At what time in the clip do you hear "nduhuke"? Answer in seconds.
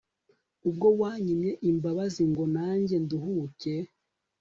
3.03-3.73